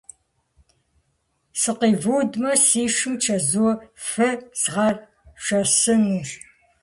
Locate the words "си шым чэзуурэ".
2.65-3.73